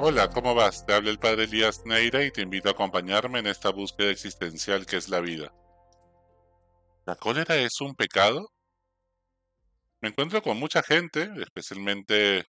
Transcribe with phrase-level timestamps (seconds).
[0.00, 0.86] Hola, ¿cómo vas?
[0.86, 4.86] Te habla el padre Elías Neira y te invito a acompañarme en esta búsqueda existencial
[4.86, 5.52] que es la vida.
[7.04, 8.48] ¿La cólera es un pecado?
[10.00, 12.44] Me encuentro con mucha gente, especialmente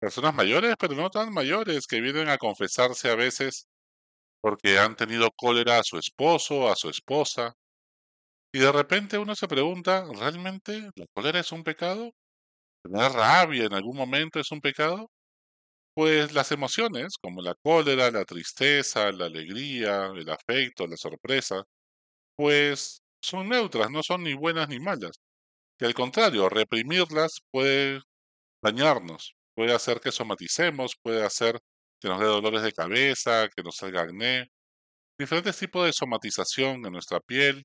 [0.00, 3.66] personas mayores, pero no tan mayores, que vienen a confesarse a veces
[4.40, 7.52] porque han tenido cólera a su esposo, a su esposa,
[8.52, 12.10] y de repente uno se pregunta, ¿realmente la cólera es un pecado?
[12.82, 15.10] ¿Tener rabia en algún momento es un pecado?
[15.96, 21.62] Pues las emociones, como la cólera, la tristeza, la alegría, el afecto, la sorpresa,
[22.36, 25.20] pues son neutras, no son ni buenas ni malas.
[25.78, 28.00] Que al contrario, reprimirlas puede
[28.62, 31.60] dañarnos, puede hacer que somaticemos, puede hacer
[32.00, 34.48] que nos dé dolores de cabeza, que nos salga acné,
[35.18, 37.64] diferentes tipos de somatización en nuestra piel,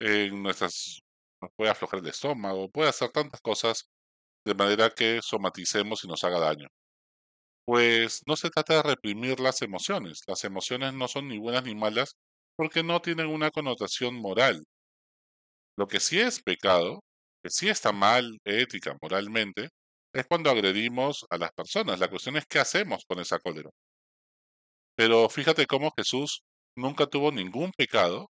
[0.00, 1.00] en nuestras,
[1.42, 3.88] nos puede aflojar el estómago, puede hacer tantas cosas
[4.46, 6.68] de manera que somaticemos y nos haga daño.
[7.64, 10.20] Pues no se trata de reprimir las emociones.
[10.28, 12.16] Las emociones no son ni buenas ni malas
[12.56, 14.64] porque no tienen una connotación moral.
[15.76, 17.04] Lo que sí es pecado,
[17.42, 19.68] que sí está mal ética, moralmente,
[20.14, 21.98] es cuando agredimos a las personas.
[22.00, 23.68] La cuestión es qué hacemos con esa cólera.
[24.96, 26.42] Pero fíjate cómo Jesús
[26.76, 28.30] nunca tuvo ningún pecado,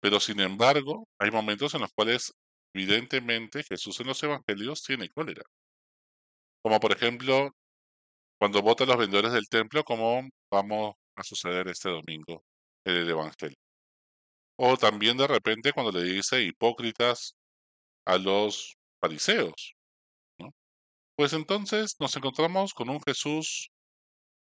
[0.00, 2.32] pero sin embargo hay momentos en los cuales
[2.74, 5.42] evidentemente Jesús en los evangelios tiene cólera.
[6.64, 7.50] Como por ejemplo
[8.42, 12.42] cuando votan los vendedores del templo, como vamos a suceder este domingo
[12.84, 13.56] el Evangelio.
[14.58, 17.36] O también de repente cuando le dice hipócritas
[18.04, 19.76] a los fariseos.
[21.16, 23.70] Pues entonces nos encontramos con un Jesús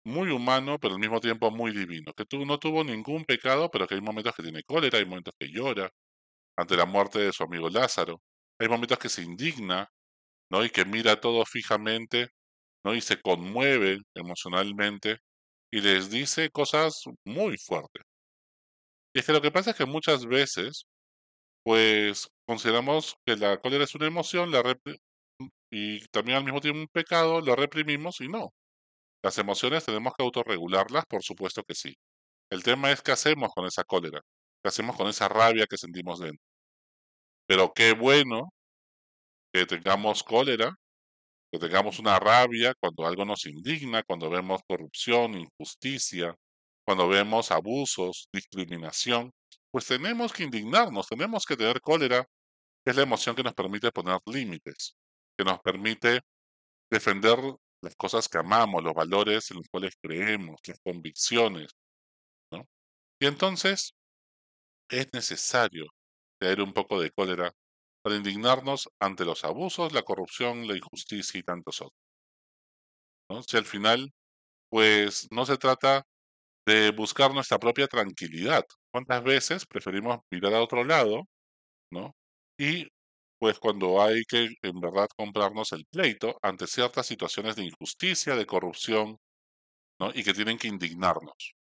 [0.04, 3.94] muy humano, pero al mismo tiempo muy divino, que no tuvo ningún pecado, pero que
[3.94, 5.92] hay momentos que tiene cólera, hay momentos que llora
[6.58, 8.20] ante la muerte de su amigo Lázaro,
[8.58, 9.92] hay momentos que se indigna,
[10.50, 10.66] ¿no?
[10.66, 12.32] Y que mira todo fijamente
[12.84, 12.96] ¿no?
[12.96, 15.18] Y se conmueve emocionalmente
[15.72, 18.04] y les dice cosas muy fuertes.
[19.14, 20.86] Y es que lo que pasa es que muchas veces,
[21.64, 24.64] pues consideramos que la cólera es una emoción la
[25.72, 28.50] y también al mismo tiempo un pecado, lo reprimimos y no.
[29.24, 31.96] Las emociones tenemos que autorregularlas, por supuesto que sí.
[32.52, 34.22] El tema es qué hacemos con esa cólera,
[34.64, 36.44] qué hacemos con esa rabia que sentimos dentro.
[37.48, 38.52] Pero qué bueno
[39.54, 40.76] que tengamos cólera
[41.52, 46.34] que tengamos una rabia cuando algo nos indigna, cuando vemos corrupción, injusticia,
[46.86, 49.32] cuando vemos abusos, discriminación,
[49.70, 52.26] pues tenemos que indignarnos, tenemos que tener cólera,
[52.84, 54.96] que es la emoción que nos permite poner límites,
[55.38, 56.22] que nos permite
[56.90, 57.38] defender
[57.82, 61.72] las cosas que amamos, los valores en los cuales creemos, las convicciones.
[63.20, 63.94] Y entonces
[64.90, 65.86] es necesario
[66.40, 67.52] tener un poco de cólera
[68.04, 72.00] para indignarnos ante los abusos, la corrupción, la injusticia y tantos otros.
[73.30, 73.42] ¿no?
[73.44, 74.12] Si al final,
[74.70, 76.04] pues no se trata
[76.68, 78.66] de buscar nuestra propia tranquilidad.
[78.92, 81.24] ¿Cuántas veces preferimos mirar a otro lado,
[81.92, 82.16] ¿no?
[82.60, 82.88] Y
[83.40, 88.46] pues cuando hay que en verdad comprarnos el pleito ante ciertas situaciones de injusticia, de
[88.46, 89.18] corrupción,
[90.00, 90.12] ¿no?
[90.14, 91.56] Y que tienen que indignarnos,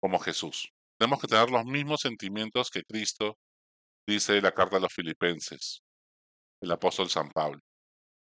[0.00, 0.70] como Jesús.
[0.98, 3.38] Tenemos que tener los mismos sentimientos que Cristo
[4.06, 5.82] dice la carta a los filipenses,
[6.60, 7.60] el apóstol San Pablo.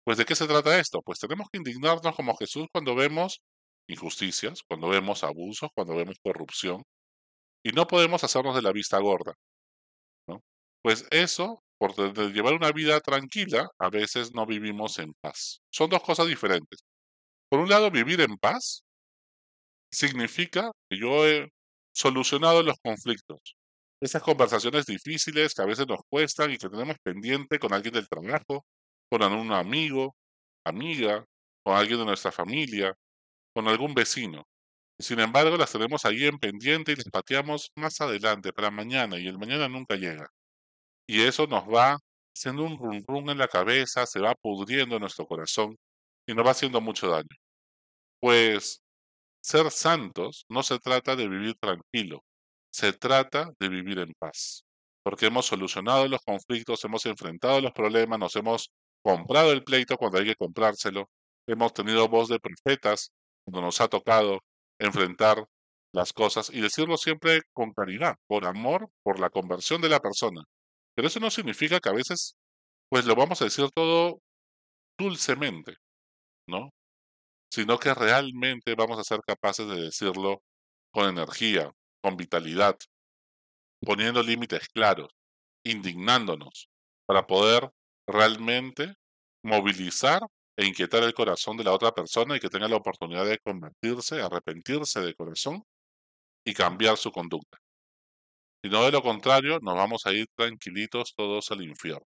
[0.05, 1.03] Pues ¿de qué se trata esto?
[1.03, 3.41] Pues tenemos que indignarnos como Jesús cuando vemos
[3.89, 6.83] injusticias, cuando vemos abusos, cuando vemos corrupción,
[7.65, 9.35] y no podemos hacernos de la vista gorda.
[10.83, 11.95] Pues eso, por
[12.33, 15.61] llevar una vida tranquila, a veces no vivimos en paz.
[15.71, 16.81] Son dos cosas diferentes.
[17.51, 18.83] Por un lado, vivir en paz
[19.93, 21.49] significa que yo he
[21.93, 23.57] solucionado los conflictos,
[24.01, 28.09] esas conversaciones difíciles que a veces nos cuestan y que tenemos pendiente con alguien del
[28.09, 28.65] trabajo,
[29.11, 30.17] con un amigo,
[30.65, 31.25] amiga,
[31.65, 32.95] con alguien de nuestra familia,
[33.55, 34.45] con algún vecino.
[35.01, 39.29] sin embargo, las tenemos ahí en pendiente y las pateamos más adelante, para mañana, y
[39.29, 40.29] el mañana nunca llega.
[41.09, 41.99] Y eso nos va
[42.37, 45.77] haciendo un rum rum en la cabeza, se va pudriendo en nuestro corazón
[46.27, 47.29] y nos va haciendo mucho daño.
[48.21, 48.83] Pues
[49.43, 52.23] ser santos no se trata de vivir tranquilo,
[52.73, 54.65] se trata de vivir en paz,
[55.03, 58.71] porque hemos solucionado los conflictos, hemos enfrentado los problemas, nos hemos
[59.03, 61.09] comprado el pleito cuando hay que comprárselo,
[61.47, 63.11] hemos tenido voz de profetas
[63.45, 64.41] cuando nos ha tocado
[64.79, 65.45] enfrentar
[65.93, 70.43] las cosas y decirlo siempre con caridad, por amor, por la conversión de la persona.
[70.95, 72.37] Pero eso no significa que a veces,
[72.89, 74.21] pues lo vamos a decir todo
[74.99, 75.77] dulcemente,
[76.47, 76.71] ¿no?
[77.53, 80.43] Sino que realmente vamos a ser capaces de decirlo
[80.93, 81.71] con energía,
[82.03, 82.77] con vitalidad,
[83.85, 85.11] poniendo límites claros,
[85.65, 86.69] indignándonos,
[87.07, 87.71] para poder
[88.07, 88.95] realmente
[89.43, 90.23] movilizar
[90.57, 94.21] e inquietar el corazón de la otra persona y que tenga la oportunidad de convertirse,
[94.21, 95.63] arrepentirse de corazón
[96.45, 97.59] y cambiar su conducta.
[98.63, 102.05] Sino de lo contrario, nos vamos a ir tranquilitos todos al infierno.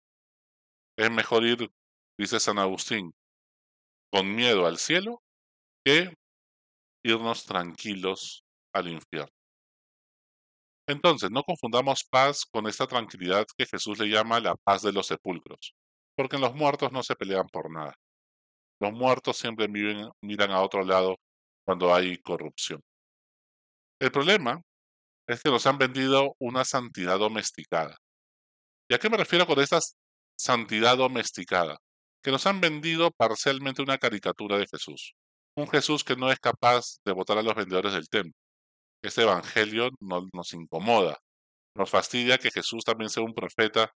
[0.96, 1.68] Es mejor ir,
[2.16, 3.12] dice San Agustín,
[4.12, 5.20] con miedo al cielo
[5.84, 6.14] que
[7.04, 9.34] irnos tranquilos al infierno.
[10.86, 15.06] Entonces, no confundamos paz con esta tranquilidad que Jesús le llama la paz de los
[15.06, 15.74] sepulcros,
[16.16, 17.94] porque en los muertos no se pelean por nada.
[18.80, 21.16] Los muertos siempre miran a otro lado
[21.64, 22.82] cuando hay corrupción.
[24.00, 24.60] El problema
[25.26, 27.96] es que nos han vendido una santidad domesticada.
[28.90, 29.78] ¿Y a qué me refiero con esta
[30.36, 31.78] santidad domesticada?
[32.22, 35.14] Que nos han vendido parcialmente una caricatura de Jesús.
[35.56, 38.43] Un Jesús que no es capaz de votar a los vendedores del templo.
[39.04, 41.18] Este evangelio nos incomoda.
[41.76, 43.90] Nos fastidia que Jesús también sea un profeta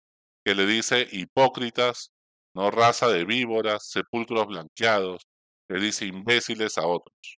[0.44, 2.12] que le dice hipócritas,
[2.56, 5.22] no raza de víboras, sepulcros blanqueados,
[5.69, 7.38] le dice imbéciles a otros.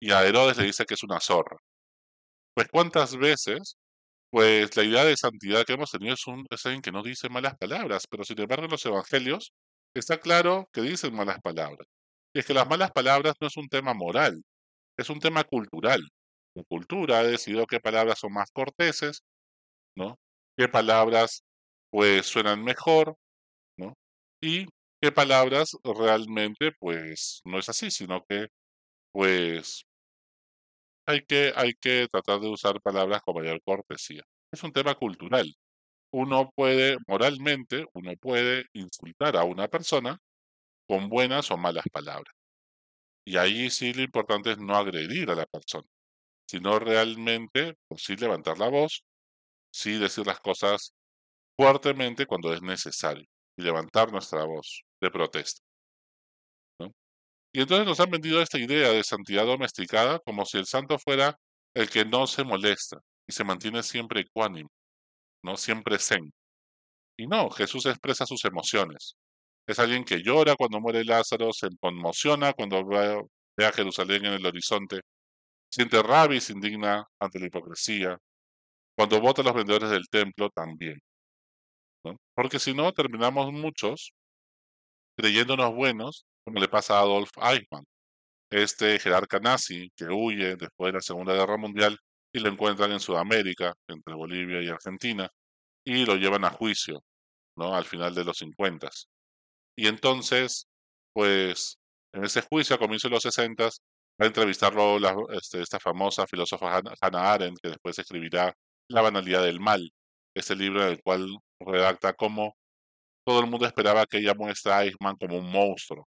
[0.00, 1.58] Y a Herodes le dice que es una zorra.
[2.54, 3.76] Pues cuántas veces,
[4.30, 7.56] pues la idea de santidad que hemos tenido es, un, es que no dice malas
[7.58, 9.52] palabras, pero sin embargo en los evangelios
[9.94, 11.86] está claro que dicen malas palabras.
[12.34, 14.42] Y es que las malas palabras no es un tema moral,
[14.96, 16.02] es un tema cultural.
[16.64, 19.22] Cultura ha decidido qué palabras son más corteses,
[19.96, 20.18] ¿no?
[20.56, 21.44] Qué palabras
[21.90, 23.16] pues suenan mejor,
[23.78, 23.94] ¿no?
[24.42, 24.66] Y
[25.02, 28.48] qué palabras realmente pues no es así, sino que
[29.12, 29.84] pues
[31.06, 34.22] hay que, hay que tratar de usar palabras con mayor cortesía.
[34.52, 35.52] Es un tema cultural.
[36.12, 40.18] Uno puede, moralmente, uno puede insultar a una persona
[40.88, 42.34] con buenas o malas palabras.
[43.24, 45.86] Y ahí sí lo importante es no agredir a la persona,
[46.48, 49.02] sino realmente, pues sí levantar la voz,
[49.70, 50.92] sí decir las cosas
[51.56, 53.24] fuertemente cuando es necesario
[53.56, 55.60] y levantar nuestra voz de protesta.
[57.52, 61.36] Y entonces nos han vendido esta idea de santidad domesticada como si el santo fuera
[61.74, 64.68] el que no se molesta y se mantiene siempre ecuánime,
[65.42, 66.32] no siempre zen.
[67.18, 69.16] Y no, Jesús expresa sus emociones.
[69.66, 74.46] Es alguien que llora cuando muere Lázaro, se conmociona cuando ve a Jerusalén en el
[74.46, 75.00] horizonte,
[75.70, 78.18] siente rabia y se indigna ante la hipocresía.
[78.96, 80.98] Cuando vota a los vendedores del templo, también.
[82.34, 84.12] Porque si no, terminamos muchos
[85.16, 87.84] creyéndonos buenos como le pasa a Adolf Eichmann,
[88.50, 91.98] este jerarca nazi que huye después de la Segunda Guerra Mundial
[92.32, 95.28] y lo encuentran en Sudamérica, entre Bolivia y Argentina,
[95.84, 97.02] y lo llevan a juicio,
[97.56, 97.74] ¿no?
[97.74, 98.88] Al final de los 50.
[99.76, 100.68] Y entonces,
[101.12, 101.78] pues,
[102.14, 103.68] en ese juicio, a comienzos de los 60,
[104.20, 104.98] va a entrevistarlo
[105.30, 108.52] este, esta famosa filósofa Hannah Arendt, que después escribirá
[108.90, 109.90] La banalidad del mal,
[110.34, 111.28] este libro en el cual
[111.60, 112.54] redacta cómo
[113.26, 116.08] todo el mundo esperaba que ella muestre a Eichmann como un monstruo,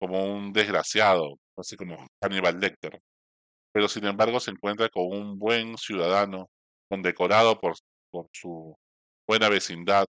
[0.00, 3.00] como un desgraciado, así como Hannibal Lecter.
[3.72, 6.48] Pero sin embargo se encuentra con un buen ciudadano,
[6.90, 7.74] condecorado por,
[8.10, 8.76] por su
[9.26, 10.06] buena vecindad,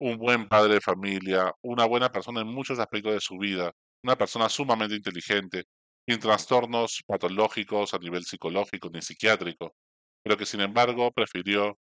[0.00, 3.72] un buen padre de familia, una buena persona en muchos aspectos de su vida,
[4.02, 5.64] una persona sumamente inteligente,
[6.06, 9.74] sin trastornos patológicos a nivel psicológico ni psiquiátrico,
[10.22, 11.78] pero que sin embargo prefirió,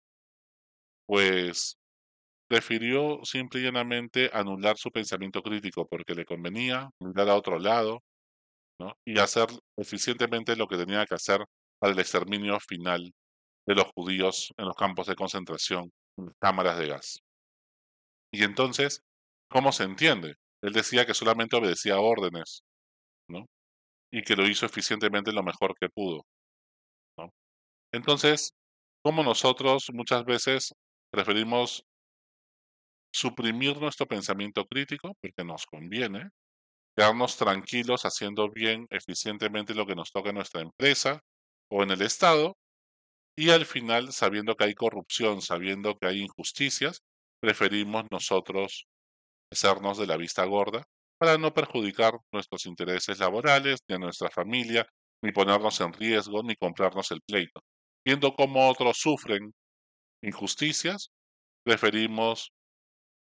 [1.07, 1.77] pues,
[2.49, 8.03] prefirió simple y llanamente anular su pensamiento crítico porque le convenía mirar a otro lado
[8.81, 8.95] ¿no?
[9.05, 11.45] y hacer eficientemente lo que tenía que hacer
[11.81, 13.13] para el exterminio final
[13.67, 17.21] de los judíos en los campos de concentración, en cámaras de gas.
[18.33, 19.03] Y entonces,
[19.51, 20.37] ¿cómo se entiende?
[20.63, 22.63] Él decía que solamente obedecía órdenes.
[24.11, 26.25] Y que lo hizo eficientemente lo mejor que pudo.
[27.93, 28.53] Entonces,
[29.03, 30.75] ¿cómo nosotros muchas veces
[31.11, 31.85] preferimos
[33.13, 36.29] suprimir nuestro pensamiento crítico porque nos conviene,
[36.97, 41.21] quedarnos tranquilos haciendo bien eficientemente lo que nos toca en nuestra empresa
[41.71, 42.57] o en el Estado
[43.37, 47.03] y al final, sabiendo que hay corrupción, sabiendo que hay injusticias,
[47.41, 48.87] preferimos nosotros
[49.51, 50.85] hacernos de la vista gorda
[51.19, 54.87] para no perjudicar nuestros intereses laborales, ni a nuestra familia,
[55.23, 57.61] ni ponernos en riesgo, ni comprarnos el pleito.
[58.05, 59.53] Viendo cómo otros sufren
[60.23, 61.11] injusticias,
[61.65, 62.53] preferimos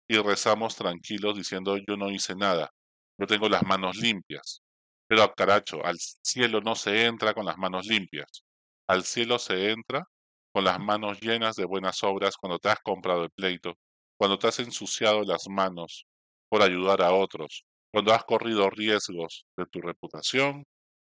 [0.08, 2.70] y rezamos tranquilos diciendo yo no hice nada,
[3.18, 4.62] yo tengo las manos limpias.
[5.08, 8.44] Pero caracho, al cielo no se entra con las manos limpias.
[8.88, 10.04] Al cielo se entra
[10.52, 13.74] con las manos llenas de buenas obras cuando te has comprado el pleito,
[14.18, 16.06] cuando te has ensuciado las manos
[16.48, 17.64] por ayudar a otros,
[17.96, 20.66] cuando has corrido riesgos de tu reputación,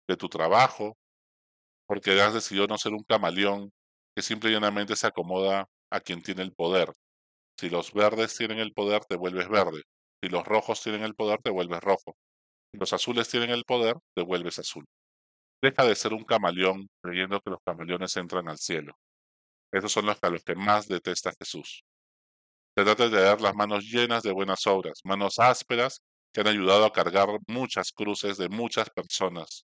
[0.06, 0.98] de tu trabajo,
[1.86, 3.72] porque has decidido no ser un camaleón
[4.14, 6.92] que simple y llanamente se acomoda a quien tiene el poder,
[7.58, 9.84] si los verdes tienen el poder, te vuelves verde.
[10.22, 12.14] Si los rojos tienen el poder, te vuelves rojo.
[12.72, 14.84] los azules tienen el poder, te vuelves azul.
[15.62, 18.92] Deja de ser un camaleón creyendo que los camaleones entran al cielo.
[19.72, 21.84] Esos son los, a los que más detesta Jesús.
[22.74, 26.02] Trata de dar las manos llenas de buenas obras, manos ásperas
[26.36, 29.64] que han ayudado a cargar muchas cruces de muchas personas.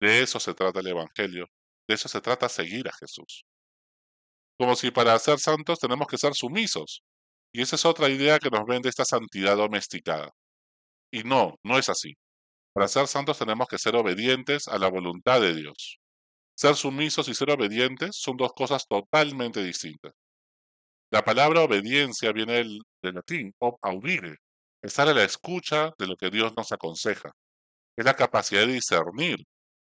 [0.00, 1.48] De eso se trata el Evangelio,
[1.88, 3.44] de eso se trata seguir a Jesús.
[4.56, 7.02] Como si para ser santos tenemos que ser sumisos.
[7.52, 10.30] Y esa es otra idea que nos vende esta santidad domesticada.
[11.10, 12.14] Y no, no es así.
[12.72, 15.98] Para ser santos tenemos que ser obedientes a la voluntad de Dios.
[16.54, 20.12] Ser sumisos y ser obedientes son dos cosas totalmente distintas.
[21.10, 24.36] La palabra obediencia viene del, latín, ob audire,
[24.82, 27.30] estar a la escucha de lo que Dios nos aconseja.
[27.96, 29.38] Es la capacidad de discernir,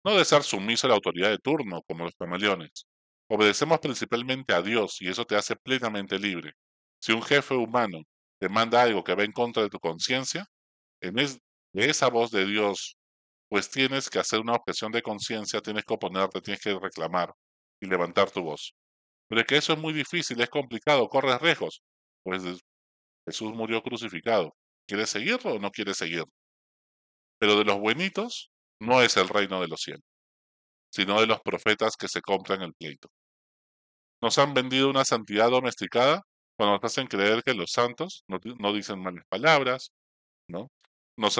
[0.06, 2.86] no de ser sumiso a la autoridad de turno, como los camaleones.
[3.30, 6.54] Obedecemos principalmente a Dios y eso te hace plenamente libre.
[7.00, 8.00] Si un jefe humano
[8.40, 10.46] te manda algo que va en contra de tu conciencia,
[11.02, 12.98] en de esa voz de Dios,
[13.50, 17.34] pues tienes que hacer una objeción de conciencia, tienes que oponerte, tienes que reclamar
[17.82, 18.74] y levantar tu voz.
[19.28, 21.82] Pero es que eso es muy difícil, es complicado, corres riesgos.
[22.24, 22.44] Pues
[23.25, 24.56] Jesús murió crucificado.
[24.88, 26.32] ¿Quieres seguirlo o no quieres seguirlo?
[27.40, 30.04] Pero de los buenitos no es el reino de los cielos,
[30.92, 33.10] sino de los profetas que se compran el pleito.
[34.22, 36.22] Nos han vendido una santidad domesticada
[36.58, 39.92] cuando nos hacen creer que los santos no, dicen malas palabras,
[40.48, 40.70] ¿no?
[41.18, 41.38] Nos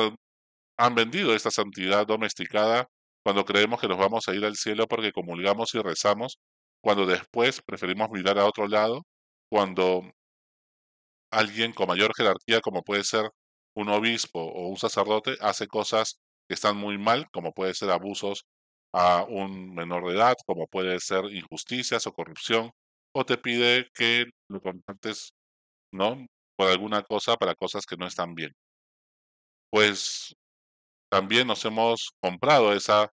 [0.78, 2.88] han vendido esta santidad domesticada
[3.24, 6.40] cuando creemos que nos vamos a ir al cielo porque comulgamos y rezamos
[6.82, 9.04] cuando después preferimos mirar a otro lado,
[9.50, 10.02] cuando
[11.34, 13.30] alguien con mayor jerarquía, como puede ser
[13.76, 18.46] un obispo o un sacerdote, hace cosas que están muy mal, como puede ser abusos
[18.94, 22.72] a un menor de edad, como puede ser injusticias o corrupción,
[23.14, 25.34] o te pide que lo contactes,
[25.94, 26.26] ¿no?
[26.58, 28.52] Por alguna cosa para cosas que no están bien.
[29.70, 30.34] Pues
[31.12, 33.10] también nos hemos comprado esa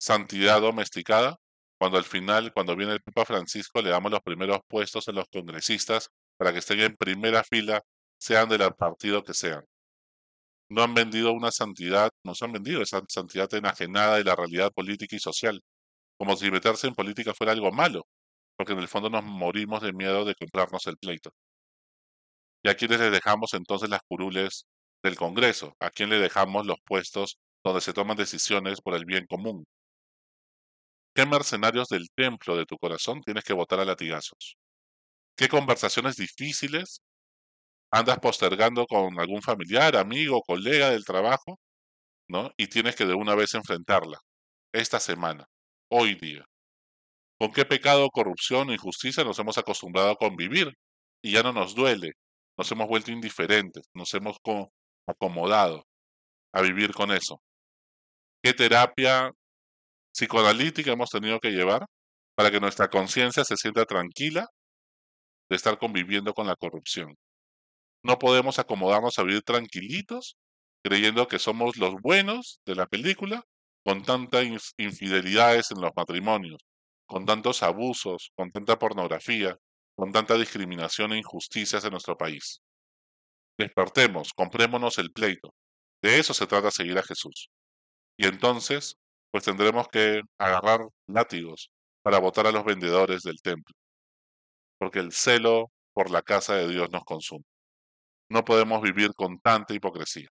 [0.00, 1.36] santidad domesticada
[1.78, 5.26] cuando al final, cuando viene el Papa Francisco, le damos los primeros puestos a los
[5.32, 6.10] congresistas
[6.40, 7.82] para que estén en primera fila,
[8.18, 9.62] sean del partido que sean.
[10.70, 15.14] No han vendido una santidad, nos han vendido esa santidad enajenada de la realidad política
[15.16, 15.60] y social,
[16.18, 18.06] como si meterse en política fuera algo malo,
[18.56, 21.30] porque en el fondo nos morimos de miedo de comprarnos el pleito.
[22.62, 24.64] ¿Y a quiénes le dejamos entonces las curules
[25.02, 25.76] del Congreso?
[25.78, 29.66] ¿A quién le dejamos los puestos donde se toman decisiones por el bien común?
[31.14, 34.56] ¿Qué mercenarios del templo de tu corazón tienes que votar a latigazos?
[35.40, 37.00] ¿Qué conversaciones difíciles
[37.90, 41.58] andas postergando con algún familiar, amigo, colega del trabajo?
[42.28, 42.50] ¿No?
[42.58, 44.18] Y tienes que de una vez enfrentarla.
[44.70, 45.46] Esta semana,
[45.90, 46.44] hoy día.
[47.38, 50.74] ¿Con qué pecado, corrupción o injusticia nos hemos acostumbrado a convivir?
[51.22, 52.12] Y ya no nos duele.
[52.58, 53.84] Nos hemos vuelto indiferentes.
[53.94, 54.36] Nos hemos
[55.06, 55.86] acomodado
[56.52, 57.40] a vivir con eso.
[58.42, 59.30] ¿Qué terapia
[60.12, 61.86] psicoanalítica hemos tenido que llevar
[62.34, 64.46] para que nuestra conciencia se sienta tranquila
[65.50, 67.16] de estar conviviendo con la corrupción.
[68.02, 70.36] No podemos acomodarnos a vivir tranquilitos
[70.82, 73.44] creyendo que somos los buenos de la película
[73.84, 74.46] con tantas
[74.78, 76.60] infidelidades en los matrimonios,
[77.06, 79.58] con tantos abusos, con tanta pornografía,
[79.94, 82.60] con tanta discriminación e injusticias en nuestro país.
[83.58, 85.52] Despertemos, comprémonos el pleito.
[86.02, 87.50] De eso se trata seguir a Jesús.
[88.16, 88.96] Y entonces
[89.30, 91.70] pues tendremos que agarrar látigos
[92.02, 93.74] para votar a los vendedores del templo,
[94.80, 97.44] porque el celo por la casa de Dios nos consume.
[98.30, 100.28] No podemos vivir con tanta hipocresía.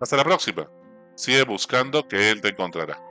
[0.00, 0.66] Hasta la próxima.
[1.14, 3.09] Sigue buscando que Él te encontrará.